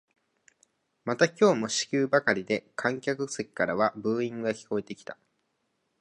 [1.05, 5.15] また今日も四球ばかりで観客席からはブーイングが聞こえてきた